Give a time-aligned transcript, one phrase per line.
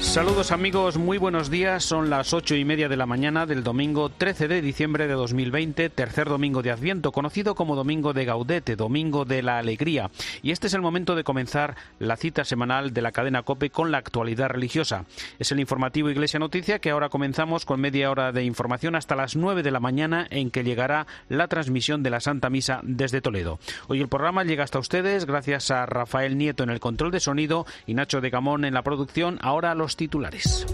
[0.00, 1.84] Saludos amigos, muy buenos días.
[1.84, 5.88] Son las ocho y media de la mañana del domingo 13 de diciembre de 2020,
[5.90, 10.10] tercer domingo de Adviento, conocido como Domingo de Gaudete, Domingo de la Alegría.
[10.42, 13.92] Y este es el momento de comenzar la cita semanal de la cadena COPE con
[13.92, 15.04] la actualidad religiosa.
[15.38, 19.36] Es el informativo Iglesia Noticia que ahora comenzamos con media hora de información hasta las
[19.36, 23.60] nueve de la mañana en que llegará la transmisión de la Santa Misa desde Toledo.
[23.86, 27.64] Hoy el programa llega hasta ustedes gracias a Rafael Nieto en el control de sonido
[27.86, 29.38] y Nacho de Gamón en la producción.
[29.42, 30.66] Ahora los titulares.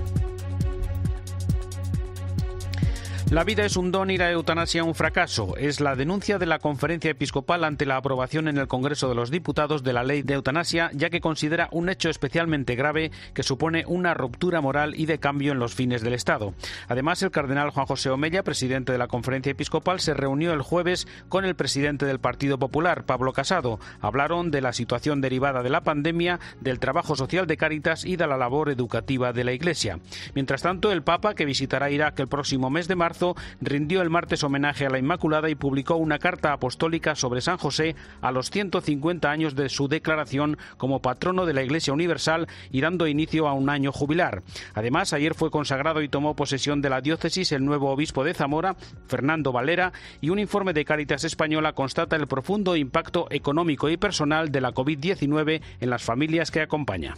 [3.32, 5.56] La vida es un don y la eutanasia un fracaso.
[5.56, 9.32] Es la denuncia de la conferencia episcopal ante la aprobación en el Congreso de los
[9.32, 13.82] Diputados de la ley de eutanasia, ya que considera un hecho especialmente grave que supone
[13.88, 16.54] una ruptura moral y de cambio en los fines del Estado.
[16.86, 21.08] Además, el cardenal Juan José Omella, presidente de la conferencia episcopal, se reunió el jueves
[21.28, 23.80] con el presidente del Partido Popular, Pablo Casado.
[24.00, 28.28] Hablaron de la situación derivada de la pandemia, del trabajo social de Cáritas y de
[28.28, 29.98] la labor educativa de la Iglesia.
[30.36, 33.15] Mientras tanto, el Papa, que visitará Irak el próximo mes de marzo,
[33.60, 37.96] rindió el martes homenaje a la Inmaculada y publicó una carta apostólica sobre San José
[38.20, 43.06] a los 150 años de su declaración como patrono de la Iglesia Universal y dando
[43.06, 44.42] inicio a un año jubilar.
[44.74, 48.76] Además, ayer fue consagrado y tomó posesión de la diócesis el nuevo obispo de Zamora,
[49.08, 54.50] Fernando Valera, y un informe de Cáritas Española constata el profundo impacto económico y personal
[54.50, 57.14] de la COVID-19 en las familias que acompaña.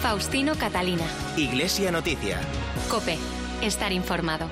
[0.00, 1.04] Faustino Catalina.
[1.36, 2.38] Iglesia Noticia.
[2.88, 3.18] Cope.
[3.62, 4.48] Estar informado.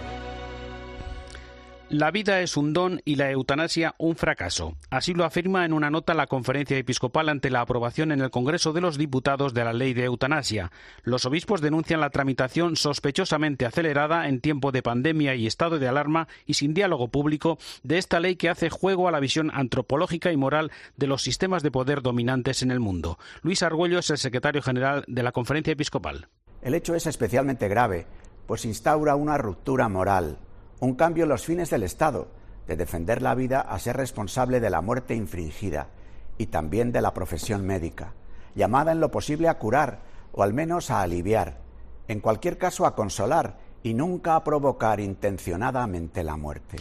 [1.88, 4.76] La vida es un don y la eutanasia un fracaso.
[4.90, 8.74] Así lo afirma en una nota la conferencia episcopal ante la aprobación en el Congreso
[8.74, 10.70] de los Diputados de la ley de eutanasia.
[11.04, 16.28] Los obispos denuncian la tramitación sospechosamente acelerada en tiempo de pandemia y estado de alarma
[16.44, 20.36] y sin diálogo público de esta ley que hace juego a la visión antropológica y
[20.36, 23.18] moral de los sistemas de poder dominantes en el mundo.
[23.40, 26.28] Luis Argüello es el secretario general de la conferencia episcopal.
[26.60, 28.06] El hecho es especialmente grave,
[28.48, 30.38] pues instaura una ruptura moral
[30.80, 32.28] un cambio en los fines del Estado,
[32.66, 35.88] de defender la vida a ser responsable de la muerte infringida
[36.38, 38.14] y también de la profesión médica,
[38.54, 40.00] llamada en lo posible a curar
[40.32, 41.58] o al menos a aliviar,
[42.06, 46.76] en cualquier caso a consolar y nunca a provocar intencionadamente la muerte.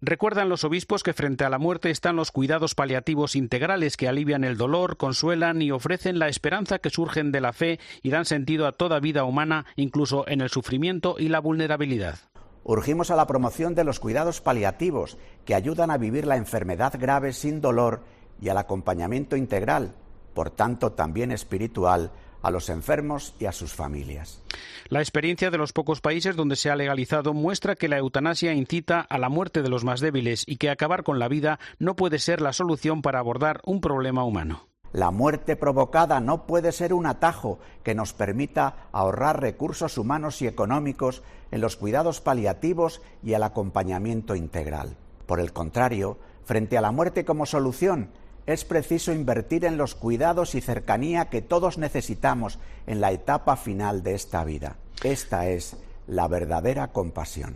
[0.00, 4.44] Recuerdan los obispos que frente a la muerte están los cuidados paliativos integrales que alivian
[4.44, 8.66] el dolor, consuelan y ofrecen la esperanza que surgen de la fe y dan sentido
[8.66, 12.18] a toda vida humana, incluso en el sufrimiento y la vulnerabilidad.
[12.64, 17.32] Urgimos a la promoción de los cuidados paliativos que ayudan a vivir la enfermedad grave
[17.32, 18.02] sin dolor
[18.40, 19.94] y al acompañamiento integral,
[20.34, 24.42] por tanto también espiritual, a los enfermos y a sus familias.
[24.88, 29.00] La experiencia de los pocos países donde se ha legalizado muestra que la eutanasia incita
[29.00, 32.18] a la muerte de los más débiles y que acabar con la vida no puede
[32.18, 34.68] ser la solución para abordar un problema humano.
[34.92, 40.46] La muerte provocada no puede ser un atajo que nos permita ahorrar recursos humanos y
[40.46, 44.96] económicos en los cuidados paliativos y el acompañamiento integral.
[45.24, 48.10] Por el contrario, frente a la muerte como solución,
[48.46, 54.02] es preciso invertir en los cuidados y cercanía que todos necesitamos en la etapa final
[54.02, 54.76] de esta vida.
[55.02, 55.76] Esta es
[56.06, 57.54] la verdadera compasión.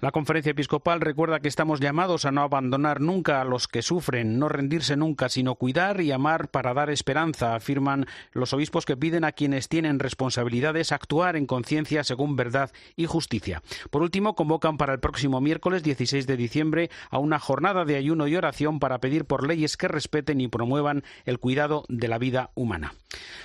[0.00, 4.38] La conferencia episcopal recuerda que estamos llamados a no abandonar nunca a los que sufren,
[4.38, 9.24] no rendirse nunca, sino cuidar y amar para dar esperanza, afirman los obispos que piden
[9.24, 13.60] a quienes tienen responsabilidades actuar en conciencia según verdad y justicia.
[13.90, 18.28] Por último, convocan para el próximo miércoles 16 de diciembre a una jornada de ayuno
[18.28, 22.50] y oración para pedir por leyes que respeten y promuevan el cuidado de la vida
[22.54, 22.94] humana.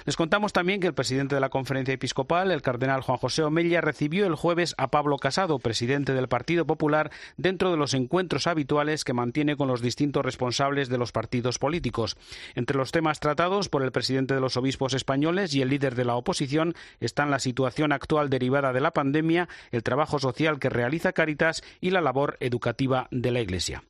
[0.05, 3.81] Les contamos también que el presidente de la conferencia episcopal, el cardenal Juan José Omella,
[3.81, 9.03] recibió el jueves a Pablo Casado, presidente del Partido Popular, dentro de los encuentros habituales
[9.03, 12.17] que mantiene con los distintos responsables de los partidos políticos.
[12.55, 16.05] Entre los temas tratados por el presidente de los obispos españoles y el líder de
[16.05, 21.13] la oposición están la situación actual derivada de la pandemia, el trabajo social que realiza
[21.13, 23.83] Caritas y la labor educativa de la Iglesia.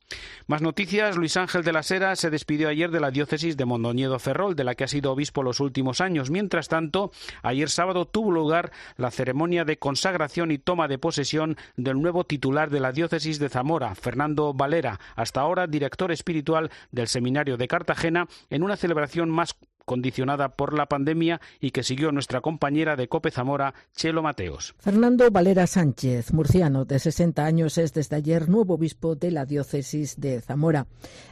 [0.46, 1.16] Más noticias.
[1.16, 4.64] Luis Ángel de la Sera se despidió ayer de la diócesis de Mondoñedo Ferrol, de
[4.64, 6.30] la que ha sido obispo los últimos años.
[6.30, 7.10] Mientras tanto,
[7.42, 12.43] ayer sábado tuvo lugar la ceremonia de consagración y toma de posesión del nuevo titular
[12.44, 18.26] de la diócesis de Zamora, Fernando Valera, hasta ahora director espiritual del Seminario de Cartagena,
[18.50, 23.30] en una celebración más condicionada por la pandemia y que siguió nuestra compañera de Cope
[23.30, 24.74] Zamora, Chelo Mateos.
[24.78, 30.20] Fernando Valera Sánchez, murciano de 60 años, es desde ayer nuevo obispo de la diócesis
[30.20, 30.86] de Zamora.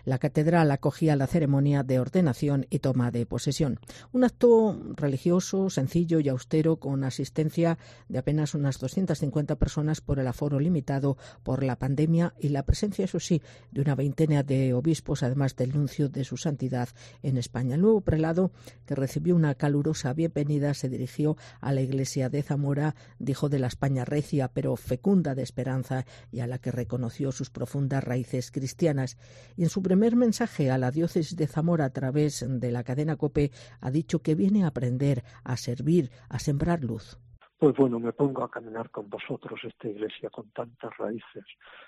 [0.04, 3.78] La catedral acogía la ceremonia de ordenación y toma de posesión.
[4.12, 7.78] Un acto religioso, sencillo y austero con asistencia
[8.08, 13.04] de apenas unas 250 personas por el aforo limitado por la pandemia y la presencia,
[13.04, 16.88] eso sí, de una veintena de obispos, además del nuncio de su santidad
[17.22, 17.75] en España.
[17.75, 18.42] El nuevo prelado,
[18.87, 23.67] que recibió una calurosa bienvenida, se dirigió a la iglesia de Zamora, dijo de la
[23.69, 29.19] España recia pero fecunda de esperanza y a la que reconoció sus profundas raíces cristianas.
[29.56, 33.17] Y en su primer mensaje a la diócesis de Zamora a través de la cadena
[33.17, 33.50] COPE
[33.81, 37.19] ha dicho que viene a aprender, a servir, a sembrar luz
[37.62, 41.45] pues bueno, me pongo a caminar con vosotros esta iglesia con tantas raíces.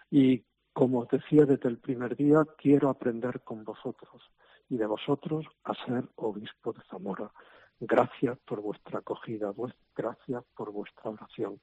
[0.09, 0.41] Y
[0.75, 4.23] como os decía desde el primer día, quiero aprender con vosotros
[4.69, 7.31] y de vosotros a ser obispo de Zamora.
[7.81, 9.53] Gracias por vuestra acogida,
[9.97, 11.61] gracias por vuestra oración,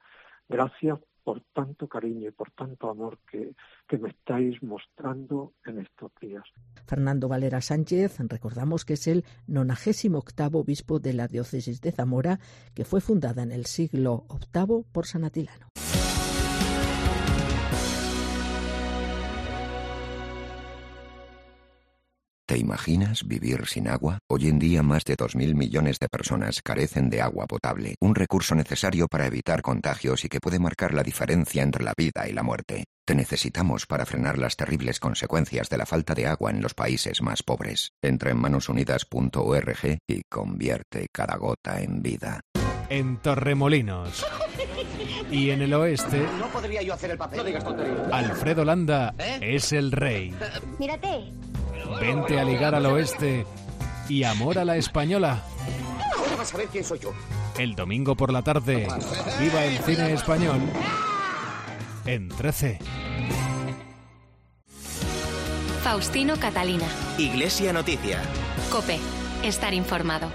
[0.48, 3.54] gracias por tanto cariño y por tanto amor que,
[3.86, 6.42] que, me estáis mostrando en estos días.
[6.86, 12.40] Fernando Valera Sánchez, recordamos que es el 98 obispo de la diócesis de Zamora,
[12.74, 15.68] que fue fundada en el siglo VIII por San Atilano.
[22.52, 24.18] ¿Te imaginas vivir sin agua?
[24.28, 28.54] Hoy en día más de 2.000 millones de personas carecen de agua potable, un recurso
[28.54, 32.42] necesario para evitar contagios y que puede marcar la diferencia entre la vida y la
[32.42, 32.84] muerte.
[33.06, 37.22] Te necesitamos para frenar las terribles consecuencias de la falta de agua en los países
[37.22, 37.92] más pobres.
[38.02, 42.42] Entra en manosunidas.org y convierte cada gota en vida.
[42.90, 44.26] En Torremolinos.
[45.30, 46.26] Y en el oeste.
[46.38, 47.38] No podría yo hacer el papel.
[47.38, 47.64] No digas
[48.12, 49.38] Alfredo Landa ¿Eh?
[49.40, 50.34] es el rey.
[50.78, 51.32] Mírate.
[52.00, 53.46] Vente a ligar al oeste
[54.08, 55.42] y amor a la española.
[56.16, 57.12] Ahora vas a ver quién soy yo.
[57.58, 58.88] El domingo por la tarde,
[59.38, 60.60] viva el cine español
[62.06, 62.78] en 13.
[65.82, 66.86] Faustino Catalina.
[67.18, 68.20] Iglesia Noticia.
[68.70, 68.98] Cope.
[69.42, 70.28] Estar informado.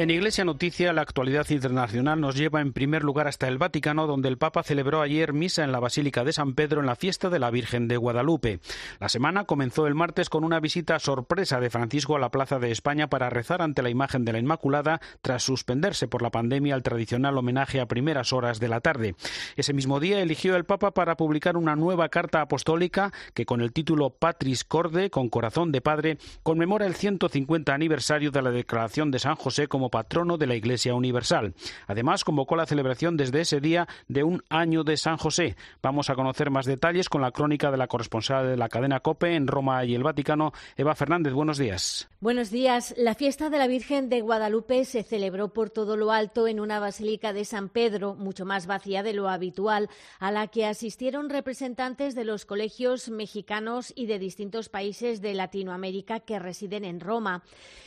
[0.00, 4.30] En Iglesia Noticia, la actualidad internacional nos lleva en primer lugar hasta el Vaticano, donde
[4.30, 7.38] el Papa celebró ayer misa en la Basílica de San Pedro en la fiesta de
[7.38, 8.60] la Virgen de Guadalupe.
[8.98, 12.70] La semana comenzó el martes con una visita sorpresa de Francisco a la Plaza de
[12.70, 16.82] España para rezar ante la imagen de la Inmaculada tras suspenderse por la pandemia el
[16.82, 19.16] tradicional homenaje a primeras horas de la tarde.
[19.56, 23.74] Ese mismo día eligió el Papa para publicar una nueva carta apostólica que con el
[23.74, 29.18] título Patris Corde, con corazón de padre, conmemora el 150 aniversario de la declaración de
[29.18, 31.54] San José como patrono de la Iglesia Universal.
[31.86, 35.56] Además, convocó la celebración desde ese día de un año de San José.
[35.82, 39.34] Vamos a conocer más detalles con la crónica de la corresponsal de la cadena COPE
[39.34, 41.32] en Roma y el Vaticano, Eva Fernández.
[41.32, 42.08] Buenos días.
[42.20, 42.94] Buenos días.
[42.96, 46.78] La fiesta de la Virgen de Guadalupe se celebró por todo lo alto en una
[46.78, 49.88] basílica de San Pedro, mucho más vacía de lo habitual,
[50.18, 56.20] a la que asistieron representantes de los colegios mexicanos y de distintos países de Latinoamérica
[56.20, 57.42] que residen en Roma.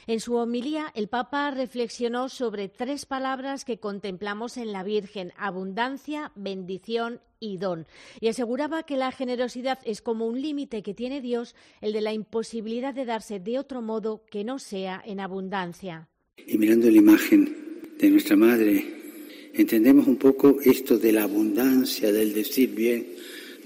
[0.08, 1.93] En su homilía, el Papa reflexionó
[2.30, 7.86] sobre tres palabras que contemplamos en la Virgen, abundancia, bendición y don.
[8.20, 12.12] Y aseguraba que la generosidad es como un límite que tiene Dios, el de la
[12.12, 16.10] imposibilidad de darse de otro modo que no sea en abundancia.
[16.48, 22.34] Y mirando la imagen de nuestra Madre, entendemos un poco esto de la abundancia, del
[22.34, 23.06] decir bien,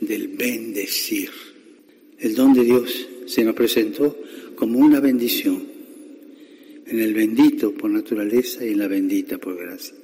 [0.02, 1.32] del bendecir.
[2.20, 4.18] El don de Dios se nos presentó
[4.56, 5.77] como una bendición
[6.90, 9.96] en el bendito por naturaleza y en la bendita por gracia.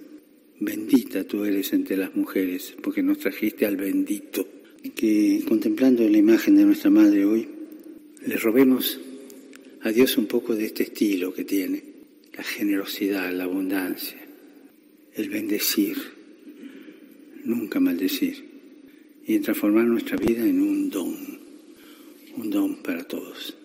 [0.59, 4.47] Bendita tú eres entre las mujeres, porque nos trajiste al bendito.
[4.95, 7.47] Que contemplando la imagen de nuestra Madre hoy,
[8.25, 8.99] le robemos
[9.81, 11.83] a Dios un poco de este estilo que tiene,
[12.35, 14.19] la generosidad, la abundancia,
[15.15, 15.97] el bendecir,
[17.45, 18.43] nunca maldecir,
[19.25, 21.15] y en transformar nuestra vida en un don,
[22.35, 23.55] un don para todos.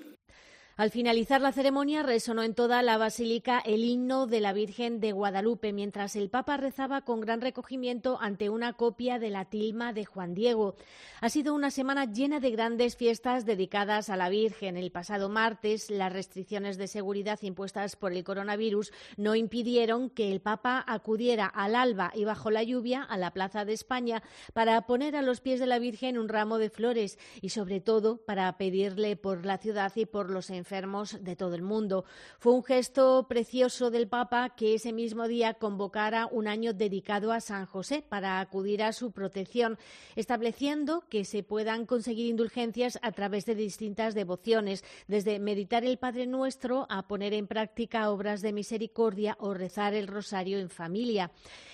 [0.78, 5.10] Al finalizar la ceremonia resonó en toda la basílica el himno de la Virgen de
[5.10, 10.04] Guadalupe, mientras el Papa rezaba con gran recogimiento ante una copia de la tilma de
[10.04, 10.76] Juan Diego.
[11.20, 14.76] Ha sido una semana llena de grandes fiestas dedicadas a la Virgen.
[14.76, 20.40] El pasado martes, las restricciones de seguridad impuestas por el coronavirus no impidieron que el
[20.40, 25.16] Papa acudiera al alba y bajo la lluvia a la Plaza de España para poner
[25.16, 29.16] a los pies de la Virgen un ramo de flores y, sobre todo, para pedirle
[29.16, 32.04] por la ciudad y por los enfermos enfermos de todo el mundo.
[32.38, 37.40] Fue un gesto precioso del Papa que ese mismo día convocara un año dedicado a
[37.40, 39.78] San José para acudir a su protección,
[40.14, 46.26] estableciendo que se puedan conseguir indulgencias a través de distintas devociones, desde meditar el Padre
[46.26, 51.30] Nuestro a poner en práctica obras de misericordia o rezar el rosario en familia.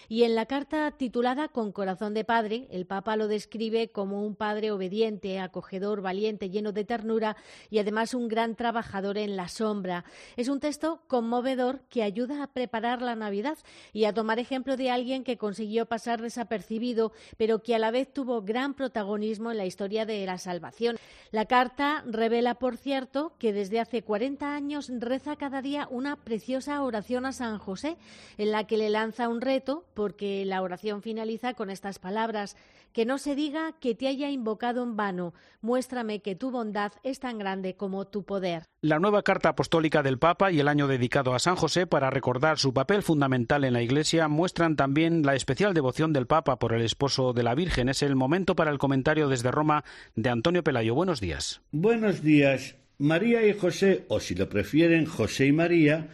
[0.08, 4.36] Y en la carta titulada Con corazón de padre, el Papa lo describe como un
[4.36, 7.36] padre obediente, acogedor, valiente, lleno de ternura
[7.70, 10.04] y además un gran trabajador en la sombra.
[10.36, 13.58] Es un texto conmovedor que ayuda a preparar la Navidad
[13.92, 18.12] y a tomar ejemplo de alguien que consiguió pasar desapercibido, pero que a la vez
[18.12, 20.96] tuvo gran protagonismo en la historia de la salvación.
[21.32, 26.80] La carta revela, por cierto, que desde hace 40 años reza cada día una preciosa
[26.82, 27.96] oración a San José,
[28.38, 32.56] en la que le lanza un reto porque la oración finaliza con estas palabras
[32.94, 35.34] que no se diga que te haya invocado en vano.
[35.60, 38.68] Muéstrame que tu bondad es tan grande como tu poder.
[38.84, 42.58] La nueva carta apostólica del Papa y el año dedicado a San José para recordar
[42.58, 46.82] su papel fundamental en la Iglesia muestran también la especial devoción del Papa por el
[46.82, 47.88] esposo de la Virgen.
[47.88, 49.84] Es el momento para el comentario desde Roma
[50.16, 50.94] de Antonio Pelayo.
[50.94, 51.62] Buenos días.
[51.72, 52.76] Buenos días.
[52.98, 56.08] María y José, o si lo prefieren, José y María,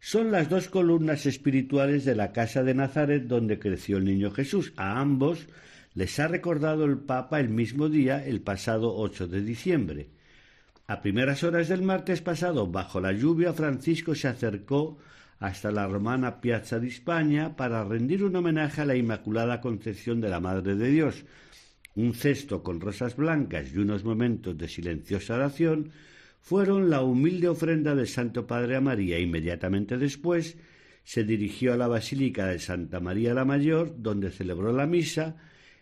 [0.00, 4.72] son las dos columnas espirituales de la casa de Nazaret donde creció el niño Jesús.
[4.76, 5.46] A ambos
[5.94, 10.15] les ha recordado el Papa el mismo día, el pasado 8 de diciembre.
[10.88, 14.98] A primeras horas del martes pasado, bajo la lluvia, Francisco se acercó
[15.40, 20.28] hasta la romana Piazza de España para rendir un homenaje a la Inmaculada Concepción de
[20.28, 21.24] la Madre de Dios.
[21.96, 25.90] Un cesto con rosas blancas y unos momentos de silenciosa oración
[26.40, 29.18] fueron la humilde ofrenda del Santo Padre a María.
[29.18, 30.56] Inmediatamente después
[31.02, 35.36] se dirigió a la Basílica de Santa María la Mayor, donde celebró la misa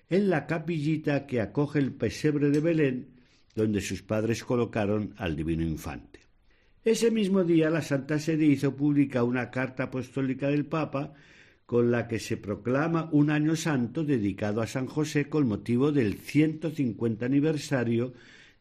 [0.08, 3.14] en la capillita que acoge el pesebre de Belén,
[3.54, 6.20] donde sus padres colocaron al Divino Infante.
[6.84, 11.14] Ese mismo día la Santa Sede hizo pública una carta apostólica del Papa
[11.66, 16.18] con la que se proclama un año santo dedicado a San José con motivo del
[16.18, 18.12] 150 aniversario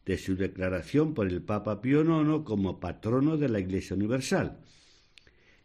[0.06, 4.58] de su declaración por el Papa Pío IX como patrono de la Iglesia Universal.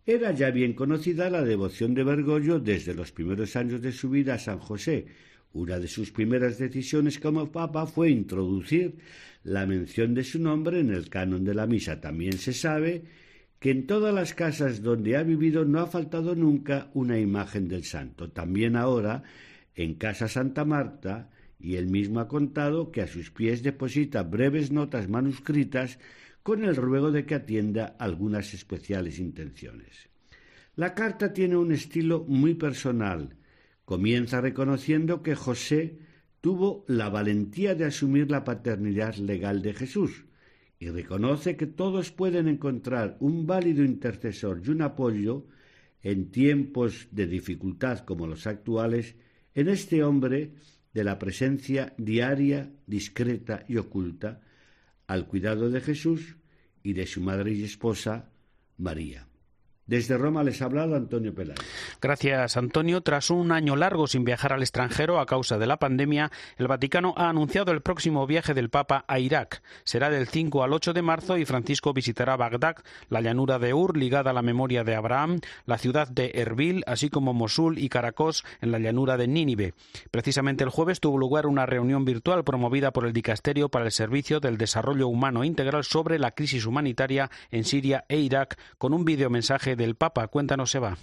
[0.06, 4.34] Era ya bien conocida la devoción de Bergoglio desde los primeros años de su vida
[4.34, 5.08] a San José,
[5.54, 8.98] una de sus primeras decisiones como papa fue introducir
[9.44, 12.00] la mención de su nombre en el canon de la misa.
[12.00, 13.04] También se sabe
[13.60, 17.84] que en todas las casas donde ha vivido no ha faltado nunca una imagen del
[17.84, 18.30] santo.
[18.30, 19.24] También ahora,
[19.76, 21.30] en Casa Santa Marta,
[21.60, 26.00] y él mismo ha contado que a sus pies deposita breves notas manuscritas
[26.42, 30.10] con el ruego de que atienda algunas especiales intenciones.
[30.76, 33.36] La carta tiene un estilo muy personal,
[33.90, 35.98] Comienza reconociendo que José
[36.42, 40.26] tuvo la valentía de asumir la paternidad legal de Jesús
[40.78, 45.48] y reconoce que todos pueden encontrar un válido intercesor y un apoyo
[46.04, 49.16] en tiempos de dificultad como los actuales
[49.56, 50.54] en este hombre
[50.94, 54.40] de la presencia diaria, discreta y oculta
[55.08, 56.38] al cuidado de Jesús
[56.84, 58.30] y de su madre y esposa
[58.78, 59.29] María.
[59.90, 61.58] Desde Roma les ha hablado Antonio Peláez.
[62.00, 63.02] Gracias, Antonio.
[63.02, 67.16] Tras un año largo sin viajar al extranjero a causa de la pandemia, el Vaticano
[67.18, 69.64] ha anunciado el próximo viaje del Papa a Irak.
[69.84, 72.76] Será del 5 al 8 de marzo y Francisco visitará Bagdad,
[73.10, 77.10] la llanura de Ur, ligada a la memoria de Abraham, la ciudad de Erbil, así
[77.10, 79.74] como Mosul y Caracos, en la llanura de Nínive.
[80.12, 84.40] Precisamente el jueves tuvo lugar una reunión virtual promovida por el Dicasterio para el Servicio
[84.40, 89.79] del Desarrollo Humano Integral sobre la crisis humanitaria en Siria e Irak, con un videomensaje
[89.80, 90.28] del Papa.
[90.28, 90.98] Cuéntanos, Eva.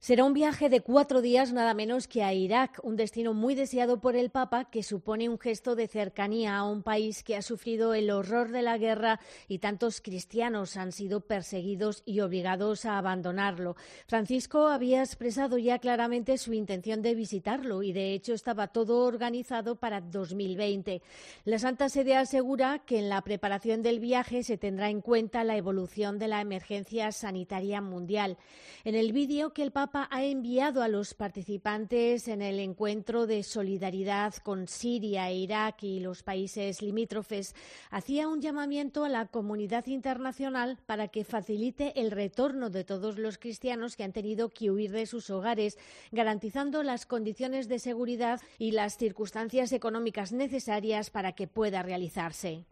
[0.00, 4.00] Será un viaje de cuatro días nada menos que a Irak, un destino muy deseado
[4.00, 7.94] por el Papa que supone un gesto de cercanía a un país que ha sufrido
[7.94, 13.74] el horror de la guerra y tantos cristianos han sido perseguidos y obligados a abandonarlo.
[14.06, 19.80] Francisco había expresado ya claramente su intención de visitarlo y de hecho estaba todo organizado
[19.80, 21.02] para 2020.
[21.44, 25.56] La Santa Sede asegura que en la preparación del viaje se tendrá en cuenta la
[25.56, 28.38] evolución de la emergencia sanitaria mundial.
[28.84, 33.26] En el vídeo que el Papa Papa ha enviado a los participantes en el encuentro
[33.26, 37.54] de solidaridad con Siria, Irak y los países limítrofes,
[37.90, 43.38] hacía un llamamiento a la comunidad internacional para que facilite el retorno de todos los
[43.38, 45.78] cristianos que han tenido que huir de sus hogares,
[46.12, 52.66] garantizando las condiciones de seguridad y las circunstancias económicas necesarias para que pueda realizarse.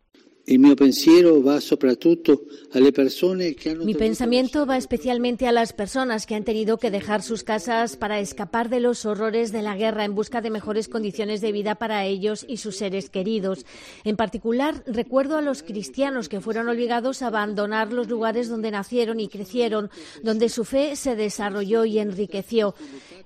[3.84, 8.20] Mi pensamiento va especialmente a las personas que han tenido que dejar sus casas para
[8.20, 12.04] escapar de los horrores de la guerra en busca de mejores condiciones de vida para
[12.04, 13.66] ellos y sus seres queridos.
[14.04, 19.18] En particular, recuerdo a los cristianos que fueron obligados a abandonar los lugares donde nacieron
[19.18, 19.90] y crecieron,
[20.22, 22.76] donde su fe se desarrolló y enriqueció.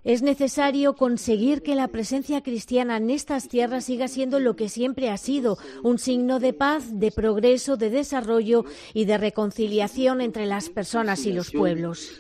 [0.03, 5.11] Es necesario conseguir que la presencia cristiana en estas tierras siga siendo lo que siempre
[5.11, 8.65] ha sido, un signo de paz, de progreso, de desarrollo
[8.95, 12.11] y de reconciliación entre las personas y los pueblos.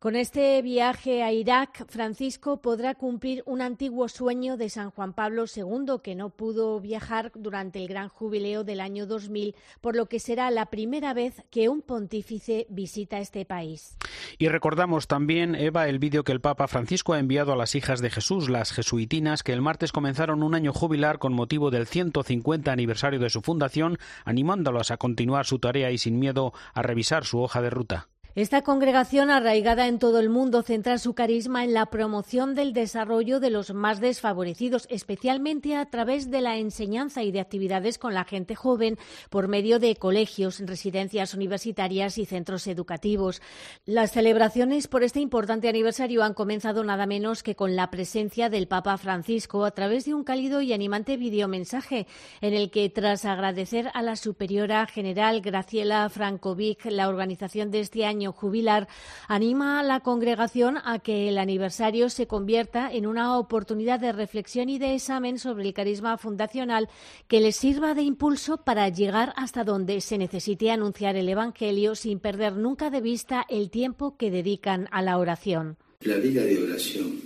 [0.00, 5.44] Con este viaje a Irak, Francisco podrá cumplir un antiguo sueño de San Juan Pablo
[5.44, 10.18] II, que no pudo viajar durante el gran jubileo del año 2000, por lo que
[10.18, 13.98] será la primera vez que un pontífice visita este país.
[14.38, 18.00] Y recordamos también, Eva, el vídeo que el Papa Francisco ha enviado a las hijas
[18.00, 22.72] de Jesús, las jesuitinas, que el martes comenzaron un año jubilar con motivo del 150
[22.72, 27.38] aniversario de su fundación, animándolas a continuar su tarea y sin miedo a revisar su
[27.38, 28.08] hoja de ruta.
[28.36, 33.40] Esta congregación, arraigada en todo el mundo, centra su carisma en la promoción del desarrollo
[33.40, 38.22] de los más desfavorecidos, especialmente a través de la enseñanza y de actividades con la
[38.22, 38.98] gente joven
[39.30, 43.42] por medio de colegios, residencias universitarias y centros educativos.
[43.84, 48.68] Las celebraciones por este importante aniversario han comenzado nada menos que con la presencia del
[48.68, 52.06] Papa Francisco a través de un cálido y animante videomensaje
[52.40, 58.06] en el que, tras agradecer a la superiora general Graciela Francovic la organización de este
[58.06, 58.88] año, jubilar,
[59.28, 64.68] anima a la congregación a que el aniversario se convierta en una oportunidad de reflexión
[64.68, 66.88] y de examen sobre el carisma fundacional
[67.28, 72.18] que les sirva de impulso para llegar hasta donde se necesite anunciar el Evangelio sin
[72.18, 75.76] perder nunca de vista el tiempo que dedican a la oración.
[76.02, 77.20] La vida de oración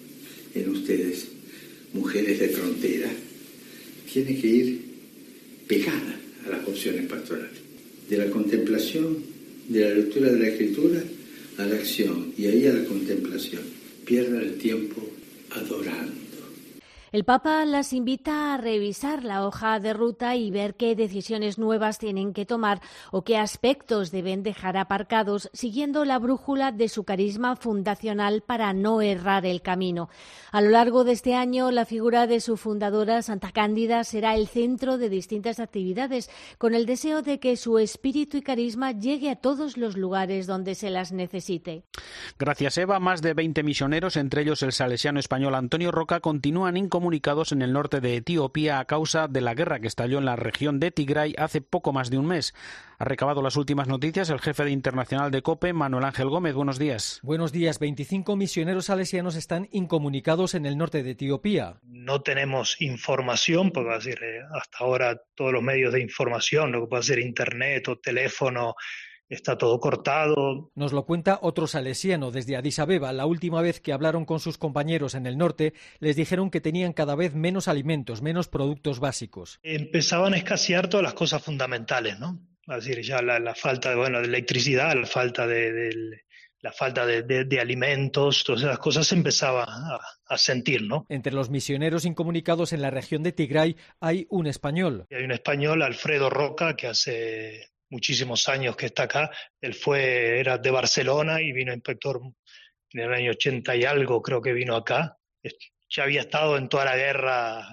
[0.55, 1.31] en ustedes,
[1.93, 3.11] mujeres de frontera,
[4.13, 4.95] tiene que ir
[5.67, 7.61] pegada a las funciones pastorales,
[8.09, 9.34] de la contemplación
[9.69, 11.03] de la lectura de la escritura
[11.59, 13.63] a la acción y ahí a la contemplación.
[14.05, 15.03] Pierda el tiempo
[15.51, 16.24] adorando.
[17.15, 22.01] El Papa las invita a revisar la hoja de ruta y ver qué decisiones nuevas
[22.01, 22.81] tienen que tomar
[23.13, 29.01] o qué aspectos deben dejar aparcados, siguiendo la brújula de su carisma fundacional para no
[29.01, 30.09] errar el camino.
[30.51, 34.49] A lo largo de este año, la figura de su fundadora, Santa Cándida, será el
[34.49, 36.29] centro de distintas actividades,
[36.59, 40.75] con el deseo de que su espíritu y carisma llegue a todos los lugares donde
[40.75, 41.85] se las necesite.
[42.41, 42.99] Gracias, Eva.
[42.99, 47.61] Más de 20 misioneros, entre ellos el salesiano español Antonio Roca, continúan incomunicados comunicados en
[47.61, 50.91] el norte de Etiopía a causa de la guerra que estalló en la región de
[50.91, 52.55] Tigray hace poco más de un mes.
[52.99, 56.55] Ha recabado las últimas noticias el jefe de internacional de COPE, Manuel Ángel Gómez.
[56.55, 57.21] Buenos días.
[57.23, 57.79] Buenos días.
[57.79, 61.77] 25 misioneros salesianos están incomunicados en el norte de Etiopía.
[61.83, 66.87] No tenemos información, porque decir, eh, hasta ahora todos los medios de información, lo que
[66.87, 68.77] puede ser internet o teléfono,
[69.35, 70.71] está todo cortado.
[70.75, 73.13] Nos lo cuenta otro salesiano desde Addis Abeba.
[73.13, 76.93] La última vez que hablaron con sus compañeros en el norte, les dijeron que tenían
[76.93, 79.61] cada vez menos alimentos, menos productos básicos.
[79.63, 82.41] Empezaban a escasear todas las cosas fundamentales, ¿no?
[82.67, 86.23] Es decir, ya la, falta de, bueno, de electricidad, la falta de,
[86.61, 91.05] la falta de, alimentos, todas esas cosas se empezaba a, a, sentir, ¿no?
[91.11, 95.07] Entre los misioneros incomunicados en la región de Tigray hay un español.
[95.11, 99.31] hay un español, Alfredo Roca, que hace muchísimos años que está acá.
[99.61, 102.21] Él fue, era de Barcelona y vino inspector
[102.91, 105.17] en el año 80 y algo, creo que vino acá.
[105.89, 107.69] Ya había estado en toda la guerra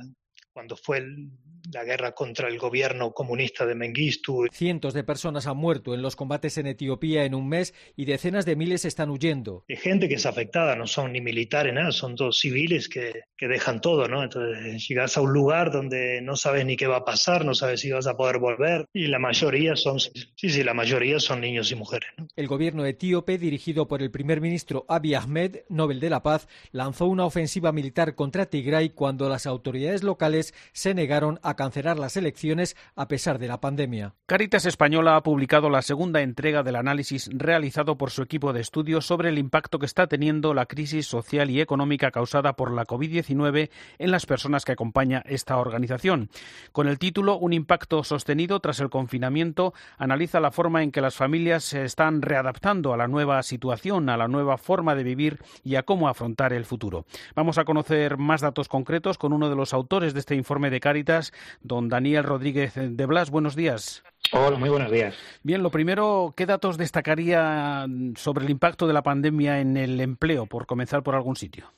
[0.53, 1.31] cuando fue el,
[1.73, 4.47] la guerra contra el gobierno comunista de Mengistu.
[4.51, 8.45] Cientos de personas han muerto en los combates en Etiopía en un mes y decenas
[8.45, 9.65] de miles están huyendo.
[9.69, 13.47] Hay gente que es afectada, no son ni militares, nada, son todos civiles que, que
[13.47, 14.23] dejan todo, ¿no?
[14.23, 17.81] Entonces llegas a un lugar donde no sabes ni qué va a pasar, no sabes
[17.81, 21.71] si vas a poder volver y la mayoría son, sí, sí, la mayoría son niños
[21.71, 22.09] y mujeres.
[22.35, 27.07] El gobierno etíope, dirigido por el primer ministro Abiy Ahmed, Nobel de la Paz, lanzó
[27.07, 32.75] una ofensiva militar contra Tigray cuando las autoridades locales se negaron a cancelar las elecciones
[32.95, 34.15] a pesar de la pandemia.
[34.25, 39.01] Caritas Española ha publicado la segunda entrega del análisis realizado por su equipo de estudio
[39.01, 43.69] sobre el impacto que está teniendo la crisis social y económica causada por la COVID-19
[43.99, 46.29] en las personas que acompaña esta organización.
[46.71, 51.15] Con el título Un impacto sostenido tras el confinamiento, analiza la forma en que las
[51.15, 55.75] familias se están readaptando a la nueva situación, a la nueva forma de vivir y
[55.75, 57.05] a cómo afrontar el futuro.
[57.35, 60.79] Vamos a conocer más datos concretos con uno de los autores de este informe de
[60.79, 64.03] Caritas, Don Daniel Rodríguez de Blas, buenos días.
[64.33, 65.15] Hola, muy buenos días.
[65.43, 70.45] Bien, lo primero, ¿qué datos destacaría sobre el impacto de la pandemia en el empleo,
[70.45, 71.71] por comenzar por algún sitio?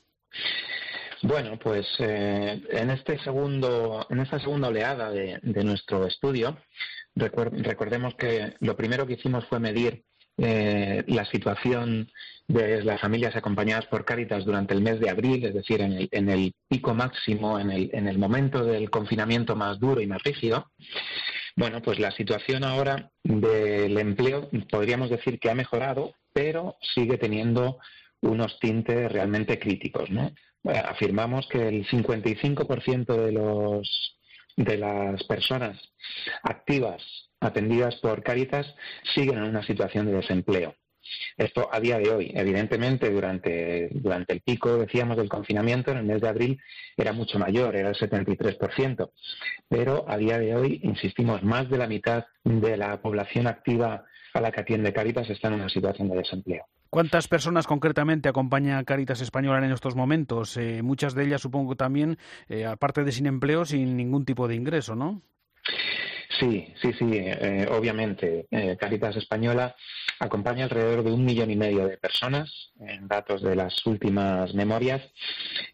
[1.22, 6.58] Bueno, pues eh, en este segundo, en esta segunda oleada de, nuestro estudio,
[7.14, 10.04] recordemos que lo primero que hicimos fue medir
[10.36, 12.10] eh, la situación
[12.48, 16.54] de las familias acompañadas por Cáritas durante el mes de abril, es decir, en el,
[16.68, 20.70] pico máximo, en el, en el momento del confinamiento más duro y más rígido.
[21.56, 27.78] Bueno, pues la situación ahora del empleo podríamos decir que ha mejorado, pero sigue teniendo
[28.20, 30.08] unos tintes realmente críticos,
[30.64, 34.16] afirmamos que el 55% de los
[34.56, 35.76] de las personas
[36.42, 37.02] activas
[37.44, 38.74] atendidas por Cáritas
[39.14, 40.74] siguen en una situación de desempleo.
[41.36, 46.04] Esto a día de hoy, evidentemente, durante, durante el pico, decíamos, del confinamiento, en el
[46.04, 46.60] mes de abril,
[46.96, 49.10] era mucho mayor, era el 73%.
[49.68, 54.40] Pero a día de hoy, insistimos, más de la mitad de la población activa a
[54.40, 56.64] la que atiende Cáritas está en una situación de desempleo.
[56.90, 60.56] ¿Cuántas personas concretamente acompaña Caritas Española en estos momentos?
[60.56, 64.54] Eh, muchas de ellas, supongo también, eh, aparte de sin empleo, sin ningún tipo de
[64.54, 65.20] ingreso, ¿no?
[66.38, 68.48] Sí, sí, sí, eh, obviamente.
[68.78, 69.74] Caritas Española
[70.18, 75.02] acompaña alrededor de un millón y medio de personas, en datos de las últimas memorias,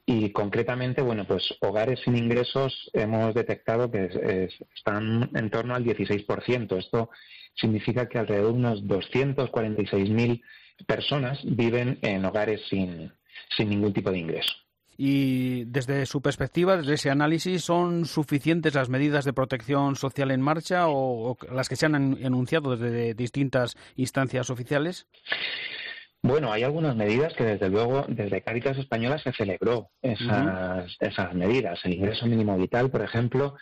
[0.04, 6.78] y concretamente, bueno, pues hogares sin ingresos hemos detectado que están en torno al 16%.
[6.78, 7.10] Esto
[7.54, 10.42] significa que alrededor de unos 246.000
[10.86, 13.12] personas viven en hogares sin,
[13.58, 14.52] ningún tipo de ingreso.
[15.02, 20.42] Y desde su perspectiva, desde ese análisis, ¿son suficientes las medidas de protección social en
[20.42, 25.06] marcha o, las que se han enunciado desde distintas instancias oficiales?
[26.20, 31.80] Bueno, hay algunas medidas que desde luego desde Cáritas Española se celebró esas, esas medidas.
[31.84, 33.54] El ingreso mínimo vital, por ejemplo,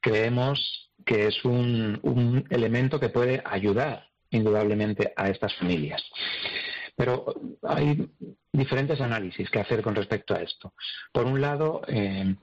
[0.00, 6.02] creemos que es un, un elemento que puede ayudar indudablemente a estas familias.
[7.00, 8.10] Pero hay
[8.52, 10.74] diferentes análisis que hacer con respecto a esto.
[11.10, 12.34] Por un lado, eh,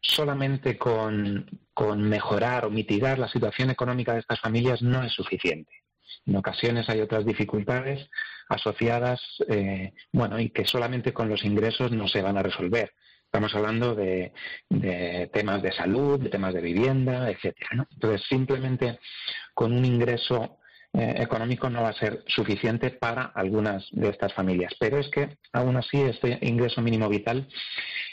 [0.00, 1.46] solamente con,
[1.98, 5.82] mejorar o mitigar la situación económica de estas familias no es suficiente.
[6.24, 8.08] En ocasiones hay otras dificultades
[8.48, 12.94] asociadas, eh, bueno, y que solamente con los ingresos no se van a resolver.
[13.26, 14.32] Estamos hablando de,
[15.34, 17.86] temas de salud, de temas de vivienda, etcétera.
[17.92, 19.00] Entonces, simplemente
[19.52, 20.60] con un ingreso
[20.94, 24.72] eh, económico no va a ser suficiente para algunas de estas familias.
[24.80, 27.46] Pero es que, aún así, este ingreso mínimo vital,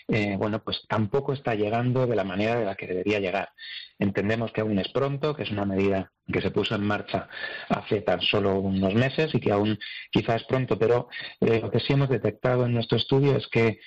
[0.08, 3.50] eh, bueno, pues tampoco está llegando de la manera de la que debería llegar.
[3.98, 7.28] Entendemos que aún es pronto, que es una medida que se puso en marcha
[7.70, 9.80] hace tan solo unos meses y que aún
[10.12, 11.08] quizás es pronto, pero
[11.40, 13.80] eh, lo que sí hemos detectado en nuestro estudio es que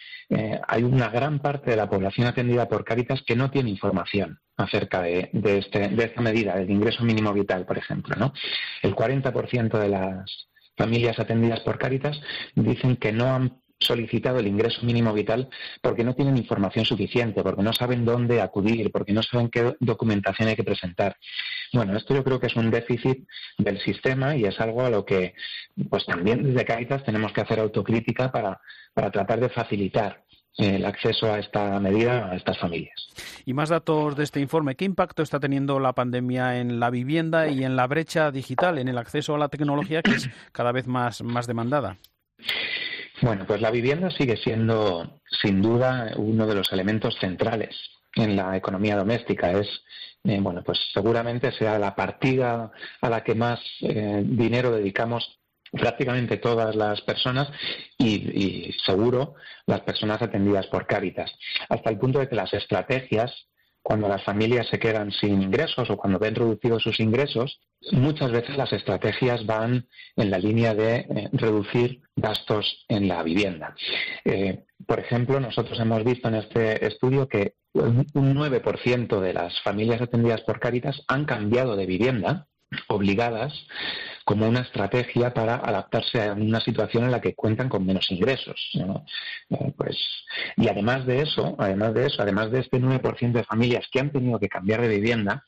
[0.66, 5.00] hay una gran parte de la población atendida por Cáritas que no tiene información acerca
[5.00, 8.14] de, este, de esta medida, del ingreso mínimo vital, por ejemplo.
[8.16, 8.34] ¿no?
[8.82, 12.20] El 40% de las familias atendidas por Cáritas
[12.54, 15.48] dicen que no han solicitado el ingreso mínimo vital
[15.80, 20.48] porque no tienen información suficiente, porque no saben dónde acudir, porque no saben qué documentación
[20.48, 21.16] hay que presentar.
[21.72, 23.26] Bueno, esto yo creo que es un déficit
[23.58, 25.34] del sistema y es algo a lo que
[25.88, 28.60] pues también desde Cáritas tenemos que hacer autocrítica para,
[28.94, 30.24] para tratar de facilitar
[30.56, 33.08] el acceso a esta medida a estas familias.
[33.44, 34.74] Y más datos de este informe.
[34.74, 38.88] ¿Qué impacto está teniendo la pandemia en la vivienda y en la brecha digital, en
[38.88, 41.96] el acceso a la tecnología que es cada vez más, más demandada?
[43.20, 47.76] Bueno, pues la vivienda sigue siendo sin duda uno de los elementos centrales
[48.14, 49.50] en la economía doméstica.
[49.52, 49.68] Es
[50.24, 55.38] eh, bueno, pues seguramente sea la partida a la que más eh, dinero dedicamos
[55.70, 57.48] prácticamente todas las personas
[57.98, 59.34] y, seguro
[59.66, 61.30] las personas atendidas por Cáritas,
[61.68, 63.30] hasta el punto de que las estrategias,
[63.82, 67.60] cuando las familias se quedan sin ingresos o cuando ven reducidos sus ingresos,
[67.92, 69.86] muchas veces las estrategias van
[70.16, 73.74] en la línea de eh, reducir gastos en la vivienda.
[74.24, 80.00] Eh, por ejemplo, nosotros hemos visto en este estudio que un 9% de las familias
[80.00, 82.46] atendidas por Cáritas han cambiado de vivienda
[82.88, 83.52] obligadas
[84.28, 88.60] como una estrategia para adaptarse a una situación en la que cuentan con menos ingresos.
[89.48, 89.96] Eh, pues,
[90.58, 94.12] y además de eso, además de eso, además de este 9% de familias que han
[94.12, 95.46] tenido que cambiar de vivienda,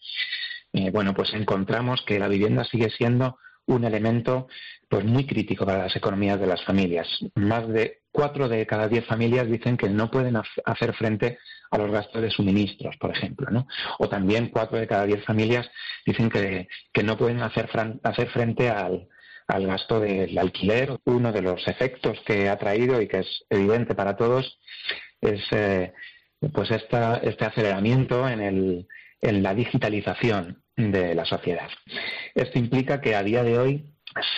[0.73, 3.37] eh, bueno, pues encontramos que la vivienda sigue siendo
[3.70, 4.48] un elemento
[4.88, 7.06] pues muy crítico para las economías de las familias.
[7.37, 11.38] Más de cuatro de cada diez familias dicen que no pueden hacer frente
[11.70, 13.68] a los gastos de suministros, por ejemplo, ¿no?
[14.00, 15.70] O también cuatro de cada diez familias
[16.04, 16.66] dicen que,
[17.04, 17.70] no pueden hacer,
[18.02, 19.09] hacer frente al,
[19.46, 20.98] gasto del alquiler.
[21.04, 24.59] Uno de los efectos que ha traído y que es evidente para todos
[25.20, 25.92] es eh,
[26.52, 28.88] pues esta, este aceleramiento en, el,
[29.20, 31.69] en la digitalización de la sociedad.
[32.35, 33.85] Esto implica que a día de hoy,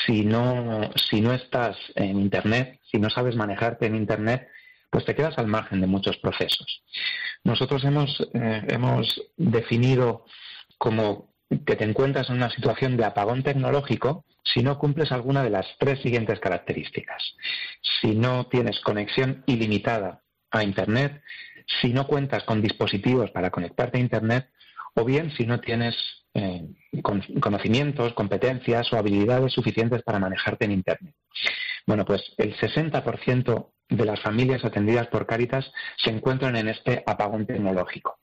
[0.04, 4.48] si no, si no estás en Internet, si no sabes manejarte en Internet,
[4.90, 6.82] pues te quedas al margen de muchos procesos.
[7.44, 10.26] Nosotros hemos, eh, hemos definido
[10.78, 11.32] como
[11.66, 15.66] que te encuentras en una situación de apagón tecnológico si no cumples alguna de las
[15.78, 17.36] tres siguientes características.
[18.00, 21.22] Si no tienes conexión ilimitada a Internet,
[21.80, 24.48] si no cuentas con dispositivos para conectarte a Internet,
[24.94, 25.96] o bien si no tienes
[26.34, 26.62] eh,
[27.40, 31.14] conocimientos, competencias o habilidades suficientes para manejarte en Internet.
[31.86, 37.46] Bueno, pues el 60% de las familias atendidas por Cáritas se encuentran en este apagón
[37.46, 38.18] tecnológico.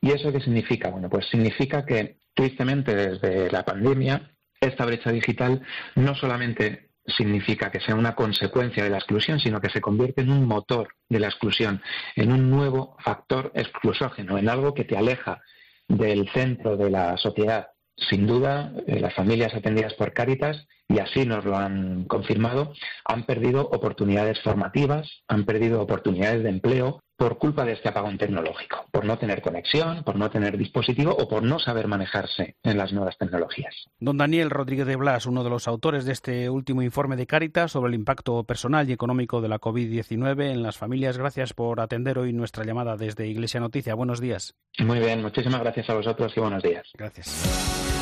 [0.00, 0.90] ¿Y eso qué significa?
[0.90, 5.62] Bueno, pues significa que tristemente desde la pandemia esta brecha digital
[5.96, 10.30] no solamente significa que sea una consecuencia de la exclusión, sino que se convierte en
[10.30, 11.82] un motor de la exclusión,
[12.16, 15.40] en un nuevo factor exclusógeno, en algo que te aleja
[15.88, 17.68] del centro de la sociedad.
[17.96, 22.72] Sin duda, eh, las familias atendidas por Cáritas, y así nos lo han confirmado,
[23.04, 28.84] han perdido oportunidades formativas, han perdido oportunidades de empleo, por culpa de este apagón tecnológico,
[28.90, 32.92] por no tener conexión, por no tener dispositivo o por no saber manejarse en las
[32.92, 33.74] nuevas tecnologías.
[33.98, 37.72] Don Daniel Rodríguez de Blas, uno de los autores de este último informe de Cáritas
[37.72, 42.18] sobre el impacto personal y económico de la COVID-19 en las familias, gracias por atender
[42.18, 43.94] hoy nuestra llamada desde Iglesia Noticia.
[43.94, 44.54] Buenos días.
[44.78, 46.86] Muy bien, muchísimas gracias a vosotros y buenos días.
[46.94, 47.95] Gracias.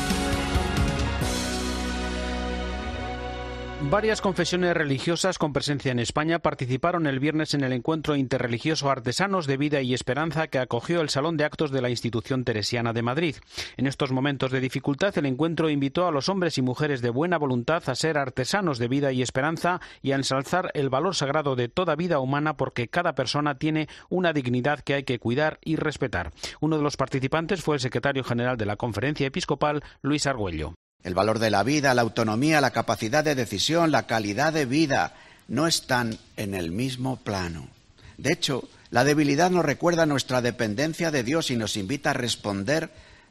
[3.81, 9.47] Varias confesiones religiosas con presencia en España participaron el viernes en el encuentro interreligioso Artesanos
[9.47, 13.01] de Vida y Esperanza que acogió el Salón de Actos de la Institución Teresiana de
[13.01, 13.35] Madrid.
[13.75, 17.37] En estos momentos de dificultad, el encuentro invitó a los hombres y mujeres de buena
[17.37, 21.67] voluntad a ser artesanos de vida y esperanza y a ensalzar el valor sagrado de
[21.67, 26.31] toda vida humana porque cada persona tiene una dignidad que hay que cuidar y respetar.
[26.61, 30.75] Uno de los participantes fue el secretario general de la Conferencia Episcopal, Luis Argüello.
[31.05, 35.13] El valor de la vida, la autonomía, la capacidad de decisión, la calidad de vida
[35.47, 37.69] no están en el mismo plano.
[38.17, 42.89] De hecho, la debilidad nos recuerda nuestra dependencia de Dios y nos invita a responder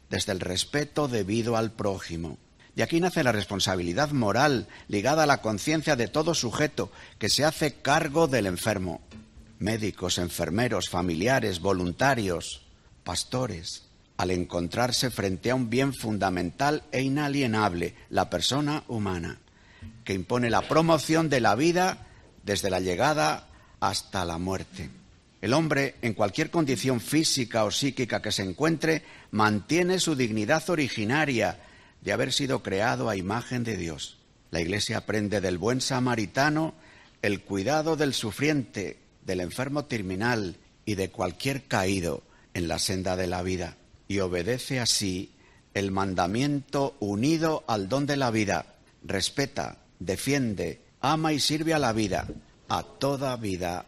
[0.09, 2.39] desde el respeto debido al prójimo.
[2.77, 7.45] Y aquí nace la responsabilidad moral ligada a la conciencia de todo sujeto que se
[7.45, 9.01] hace cargo del enfermo.
[9.59, 12.63] Médicos, enfermeros, familiares, voluntarios,
[13.03, 13.84] pastores
[14.17, 19.39] al encontrarse frente a un bien fundamental e inalienable, la persona humana,
[20.05, 22.07] que impone la promoción de la vida
[22.45, 23.49] desde la llegada
[23.81, 24.89] hasta la muerte.
[25.41, 31.61] El hombre, en cualquier condición física o psíquica que se encuentre, mantiene su dignidad originaria
[32.01, 34.19] de haber sido creado a imagen de Dios.
[34.51, 36.75] La Iglesia aprende del buen samaritano
[37.21, 42.23] el cuidado del sufriente, del enfermo terminal y de cualquier caído
[42.53, 43.77] en la senda de la vida
[44.15, 45.33] y obedece así
[45.75, 48.77] el mandamiento unido al don de la vida.
[49.03, 52.29] Respeta, defiende, ama y sirve a la vida,
[52.69, 53.87] a toda vida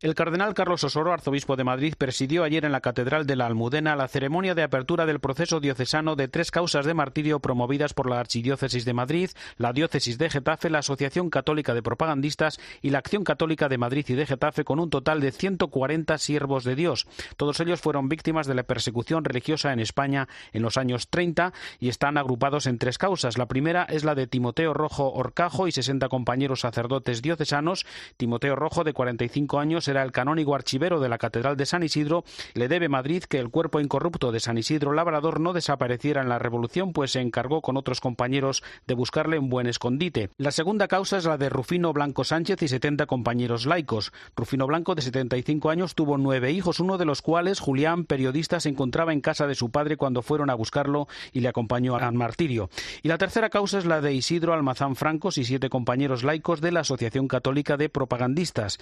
[0.00, 3.96] el cardenal Carlos Osoro, arzobispo de Madrid, presidió ayer en la Catedral de la Almudena
[3.96, 8.20] la ceremonia de apertura del proceso diocesano de tres causas de martirio promovidas por la
[8.20, 13.24] Archidiócesis de Madrid, la Diócesis de Getafe, la Asociación Católica de Propagandistas y la Acción
[13.24, 17.06] Católica de Madrid y de Getafe, con un total de 140 siervos de Dios.
[17.36, 21.88] Todos ellos fueron víctimas de la persecución religiosa en España en los años 30 y
[21.88, 23.38] están agrupados en tres causas.
[23.38, 27.86] La primera es la de Timoteo Rojo Orcajo y 60 compañeros sacerdotes diocesanos.
[28.16, 32.24] Timoteo Rojo, de 45 años era el canónigo archivero de la Catedral de San Isidro,
[32.54, 36.38] le debe Madrid que el cuerpo incorrupto de San Isidro Labrador no desapareciera en la
[36.38, 40.30] Revolución, pues se encargó con otros compañeros de buscarle un buen escondite.
[40.38, 44.12] La segunda causa es la de Rufino Blanco Sánchez y 70 compañeros laicos.
[44.36, 48.68] Rufino Blanco, de 75 años, tuvo nueve hijos, uno de los cuales, Julián, periodista, se
[48.68, 52.70] encontraba en casa de su padre cuando fueron a buscarlo y le acompañó al martirio.
[53.02, 56.72] Y la tercera causa es la de Isidro Almazán Francos y siete compañeros laicos de
[56.72, 58.78] la Asociación Católica de Propagandistas.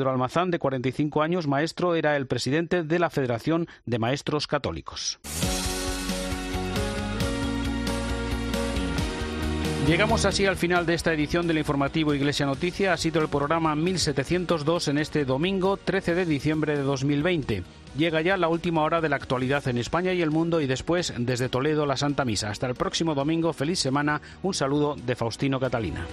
[0.00, 5.20] Isidro Almazán, de 45 años, maestro, era el presidente de la Federación de Maestros Católicos.
[9.86, 12.94] Llegamos así al final de esta edición del informativo Iglesia Noticia.
[12.94, 17.62] Ha sido el programa 1702 en este domingo 13 de diciembre de 2020.
[17.94, 21.12] Llega ya la última hora de la actualidad en España y el mundo y después
[21.18, 22.48] desde Toledo la Santa Misa.
[22.48, 24.22] Hasta el próximo domingo, feliz semana.
[24.42, 26.06] Un saludo de Faustino Catalina.